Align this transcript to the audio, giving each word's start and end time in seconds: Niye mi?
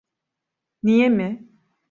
Niye 0.83 1.09
mi? 1.09 1.49